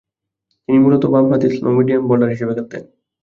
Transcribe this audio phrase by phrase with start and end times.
[0.69, 2.83] তিনি মূলতঃ বামহাতি স্লো-মিডিয়াম বোলার হিসেবে খেলতেন।